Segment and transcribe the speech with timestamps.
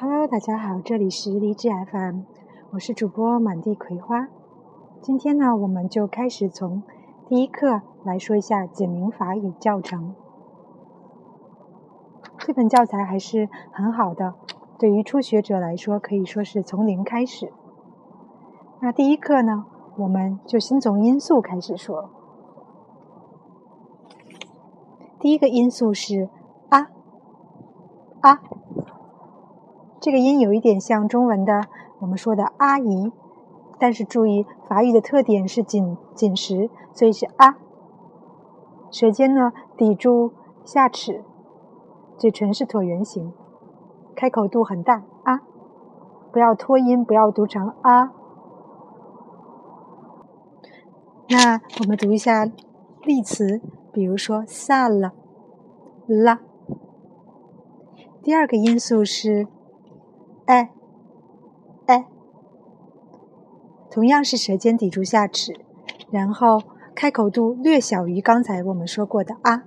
[0.00, 2.22] Hello，大家好，这里是励志 FM，
[2.72, 4.26] 我是主播满地葵花。
[5.00, 6.82] 今天呢，我们就开始从
[7.28, 10.16] 第一课来说一下简明法语教程。
[12.38, 14.34] 这本教材还是很好的，
[14.80, 17.52] 对于初学者来说可以说是从零开始。
[18.80, 19.66] 那第一课呢，
[19.98, 22.10] 我们就先从因素开始说。
[25.20, 26.28] 第一个因素是
[26.70, 26.88] 啊
[28.22, 28.42] 啊。
[30.04, 31.62] 这个音有一点像中文的
[32.00, 33.10] 我们说的阿姨，
[33.78, 37.56] 但是注意法语的特点是紧紧实，所以是啊。
[38.90, 41.24] 舌尖呢抵住下齿，
[42.18, 43.32] 嘴唇是椭圆形，
[44.14, 45.40] 开口度很大啊，
[46.30, 48.12] 不要拖音，不要读成啊。
[51.30, 52.44] 那我们读一下
[53.04, 55.10] 例词，比如说 sal
[56.06, 56.40] 啦。
[58.22, 59.48] 第二个因素是。
[60.46, 60.70] 哎，
[61.86, 62.06] 哎，
[63.90, 65.54] 同样是舌尖抵住下齿，
[66.10, 66.60] 然后
[66.94, 69.64] 开口度略小于刚才我们说过的啊。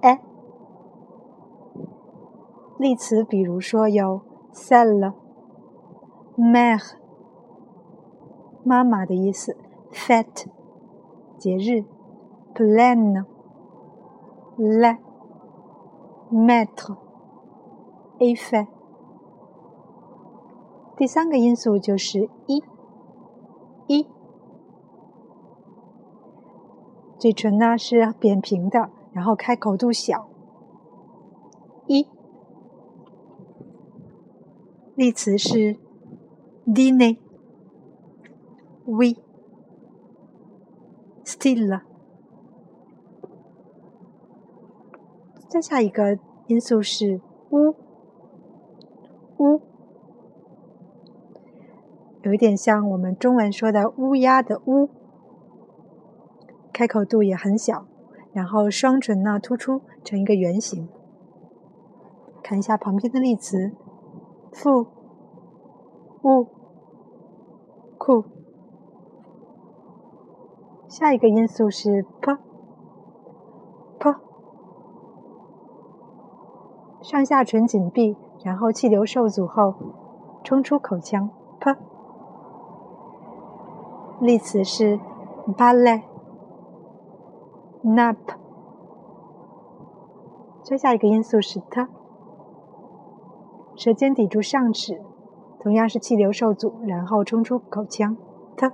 [0.00, 0.20] 哎，
[2.78, 4.22] 例词比如说有
[4.52, 5.14] celle、
[6.36, 6.94] mère，
[8.64, 9.56] 妈妈的意思
[9.92, 10.46] ；fat，
[11.38, 11.84] 节日
[12.54, 13.24] p l a n
[14.56, 14.96] l e
[16.30, 16.96] m e t r
[18.18, 18.77] e e f f e t。
[20.98, 22.60] 第三个因素就是一，
[23.86, 24.04] 一，
[27.20, 30.28] 嘴唇呢是扁平的，然后开口度小。
[31.86, 32.08] 一，
[34.96, 35.76] 例词是
[36.66, 37.16] dîner、
[38.84, 39.18] oui、
[41.24, 41.80] still。
[45.48, 46.18] 再下一个
[46.48, 47.76] 因素是乌，
[49.38, 49.67] 乌。
[52.22, 54.90] 有一点像我们中文说的“乌鸦”的“乌”，
[56.74, 57.86] 开口度也很小，
[58.32, 60.88] 然后双唇呢突出成一个圆形。
[62.42, 63.72] 看一下旁边的例词：
[64.52, 64.88] 富、
[66.22, 66.46] 物、
[67.96, 68.24] 酷。
[70.88, 72.36] 下一个因素是 “p”，“p”，
[77.02, 79.74] 上下唇紧闭，然后气流受阻后
[80.42, 81.30] 冲出口腔
[81.60, 81.76] ，“p”。
[84.20, 84.98] 例词是
[85.56, 86.02] ballet、
[87.84, 88.16] nap。
[90.62, 91.86] 接下一个因素是 t，
[93.76, 95.00] 舌尖抵住上齿，
[95.60, 98.16] 同样是气流受阻，然后冲出口腔
[98.56, 98.70] t。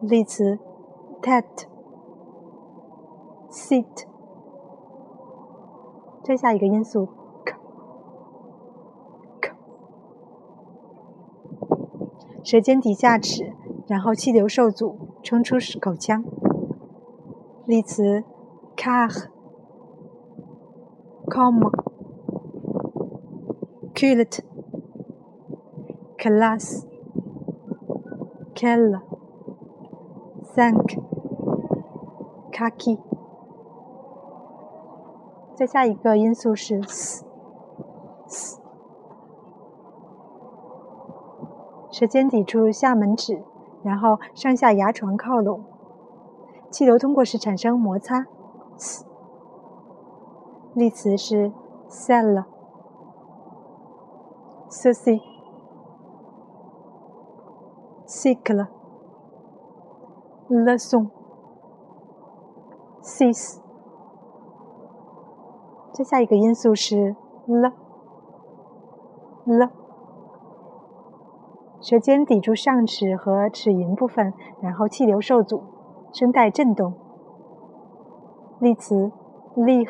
[0.00, 0.58] 例词
[1.20, 1.66] t e t、
[3.50, 4.06] sit。
[6.22, 7.08] 接下一个因素。
[12.42, 13.52] 舌尖抵下齿，
[13.86, 16.24] 然后气流受阻，冲出口腔。
[17.66, 18.24] 例词
[18.76, 19.28] ：car、
[21.26, 21.70] comme、
[23.94, 24.40] culotte、
[26.16, 26.86] classe、
[28.54, 29.00] quelle、
[30.54, 30.98] cinq、
[32.50, 32.98] kaki。
[35.54, 38.59] 再下一个因素是 s。
[41.90, 43.42] 舌尖抵住下门齿，
[43.82, 45.64] 然后上下牙床靠拢，
[46.70, 48.26] 气流通过时产生摩擦。
[50.74, 51.52] 例词是
[51.88, 52.44] celle、
[54.68, 55.20] ceci、
[58.06, 58.68] cycle、
[60.48, 61.10] leçon、
[63.02, 63.58] six。
[65.92, 67.16] 接下一个因素是
[67.48, 67.72] ll。
[71.80, 75.62] 舌尖抵住上齿和齿龈部分，然后气流受阻，
[76.12, 76.92] 声带震动。
[78.58, 79.10] 例词
[79.56, 79.88] ：lich。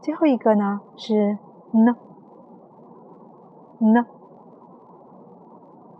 [0.00, 1.38] 最后一个呢是
[1.72, 1.96] n，n。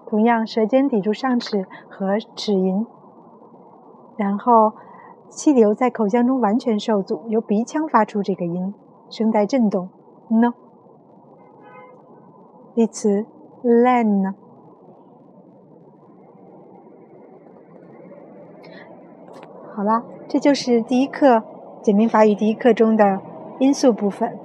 [0.07, 2.87] 同样，舌尖抵住上齿和齿龈，
[4.17, 4.75] 然后
[5.29, 8.73] 气流在口腔中完全受阻，由鼻腔发出这个音，
[9.11, 9.89] 声带震动。
[10.29, 10.53] n。
[12.75, 13.27] 例词
[13.63, 14.35] ：len。
[19.75, 21.43] 好啦，这就是第一课
[21.83, 23.21] 简明法语第一课中的
[23.59, 24.39] 因素部分。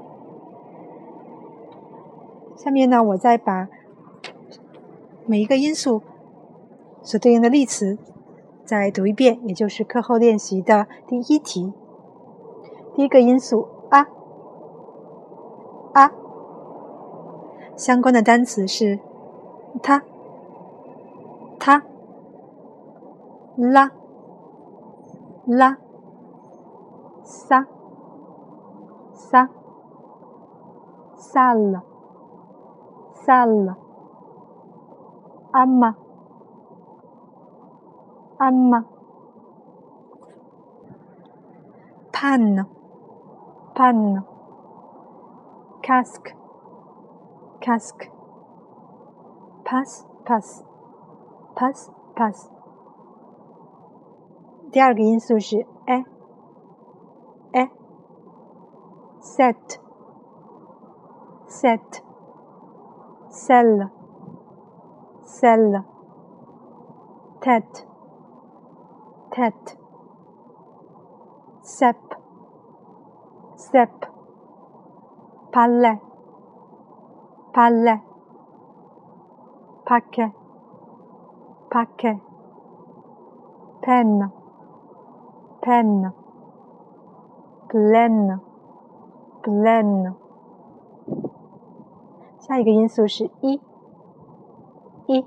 [2.56, 3.70] 下面呢，我再把
[5.26, 6.02] 每一个因素
[7.02, 7.98] 所对应的例词
[8.66, 11.72] 再读一遍，也就是课后练习的第一题。
[12.94, 14.08] 第一个因素啊
[15.94, 16.12] 啊。
[17.78, 19.00] 相关的单词是
[19.82, 20.02] 它、
[21.58, 21.84] 它、
[23.56, 23.92] 拉、
[25.46, 25.78] 拉、
[27.24, 27.66] 撒、
[29.14, 29.48] 撒、
[31.16, 31.84] 萨了、
[33.14, 33.78] 萨了、
[35.52, 35.96] 阿妈、
[38.38, 38.98] 阿妈。
[42.20, 42.66] panno,
[43.76, 44.24] panno,
[45.82, 46.36] cask,
[47.67, 48.11] cask,
[49.65, 50.65] pass, pass,
[51.55, 52.51] pass, pass。
[54.71, 56.05] 第二个因素是 e
[57.53, 57.71] e
[59.21, 59.81] set,
[61.47, 62.03] set,
[63.31, 63.91] sell,
[65.25, 65.85] sell,
[67.41, 67.87] tet,
[69.31, 71.97] tet。sep,
[73.57, 74.07] sep,
[75.53, 76.01] palle,
[77.57, 78.01] palle,
[79.85, 80.33] pacche,
[81.71, 82.21] pacche,
[83.81, 84.31] pen,
[85.61, 86.13] pen,
[87.69, 88.41] plen,
[89.43, 90.15] plen。
[92.39, 93.61] 下一个因素是一，
[95.07, 95.25] 一，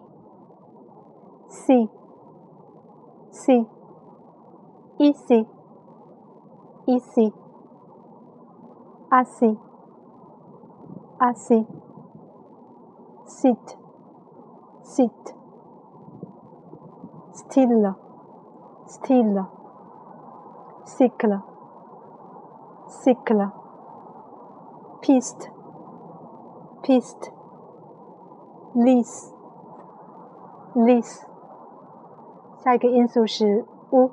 [1.47, 1.89] c,
[3.31, 3.65] c,
[4.97, 7.33] easy。easy,
[9.09, 9.57] assy,
[11.19, 11.65] assy,
[13.29, 13.77] sit,
[14.83, 15.33] sit,
[17.33, 17.95] still,
[18.87, 19.51] still,
[20.85, 21.43] sickle,
[22.87, 23.51] sickle,
[25.01, 25.49] pissed,
[26.83, 27.31] pissed,
[28.75, 29.33] lease,
[30.75, 31.25] lease。
[32.65, 34.09] 下一个因素是 u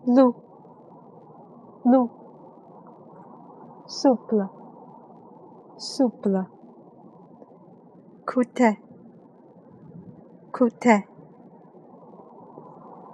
[0.07, 0.35] Loup,
[1.83, 2.11] loup.
[3.87, 4.47] Souple,
[5.77, 6.45] souple.
[8.25, 8.79] Côté,
[10.51, 11.07] côté.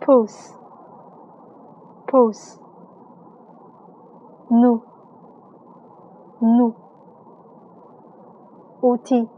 [0.01, 0.53] Pouce,
[2.07, 2.59] pouce.
[4.49, 4.81] Nous,
[6.41, 6.75] nous.
[8.81, 9.29] Outil,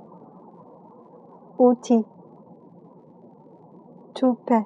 [1.60, 2.06] outil.
[4.16, 4.66] Toupet,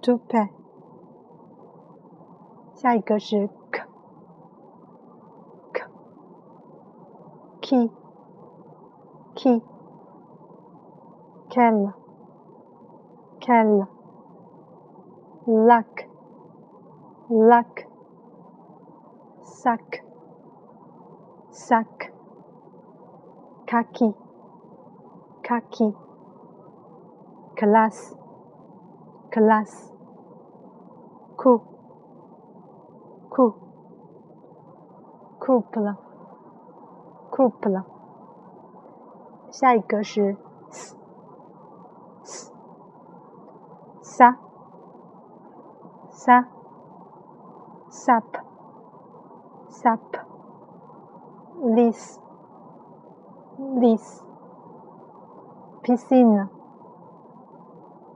[0.00, 0.61] toupet.
[2.81, 3.83] 下一个是 k
[5.73, 5.83] k
[7.61, 7.91] key
[9.35, 9.61] key
[11.49, 11.93] kell
[13.39, 13.87] kell
[15.45, 16.05] luck
[17.29, 17.85] luck
[19.43, 20.03] suck
[21.51, 22.11] suck
[23.65, 24.13] khaki
[25.43, 25.93] khaki
[27.55, 28.15] class
[29.31, 29.93] class
[31.37, 31.70] coup
[33.32, 33.54] coup
[35.40, 35.94] couple
[37.30, 37.82] couple
[39.50, 40.36] 下一个是
[40.70, 40.96] s
[42.22, 42.52] s
[44.02, 44.36] sa
[46.10, 46.44] sa
[47.88, 48.24] sap
[49.68, 50.00] sap
[51.74, 52.20] this
[53.80, 54.24] this
[55.82, 56.48] piscine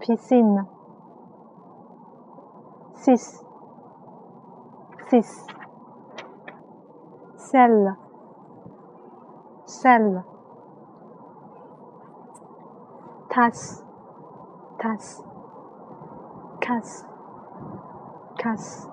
[0.07, 0.67] piscine,
[2.95, 3.46] cis,
[5.09, 5.47] cis,
[7.37, 7.97] cell,
[9.67, 10.25] cell,
[13.29, 13.85] tas,
[14.79, 15.23] tas,
[16.61, 17.07] cas,
[18.37, 18.89] cas。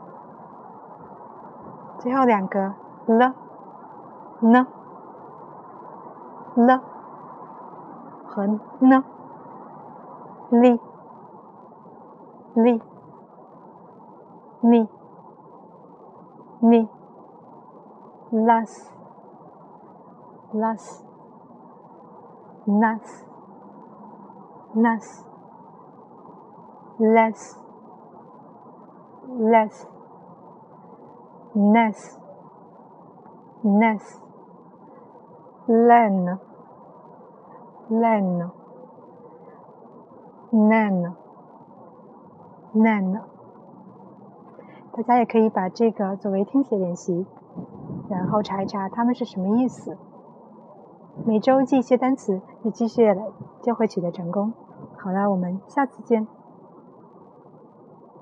[1.99, 2.73] 最后两个
[3.07, 3.33] l、
[4.41, 4.67] n、
[6.55, 6.81] l
[8.27, 8.43] 和
[8.81, 9.03] n、
[10.51, 10.93] li。
[12.55, 12.79] li
[14.61, 14.87] ni
[16.63, 16.89] né,
[18.31, 18.89] las,
[20.53, 21.03] las,
[22.65, 23.25] nas,
[24.73, 25.25] nas,
[26.99, 27.59] les,
[29.39, 29.87] les,
[31.55, 32.19] nes,
[33.63, 34.21] nes,
[35.67, 36.39] laine,
[37.89, 38.51] laine,
[40.53, 41.15] naine,
[42.73, 43.32] naine.
[44.95, 47.25] 大家也可以把这个作为听写练习，
[48.09, 49.97] 然后查一查它们是什么意思。
[51.25, 53.21] 每周记一些单词，日积月累
[53.61, 54.53] 就会取得成功。
[54.97, 56.27] 好了，我们下次见。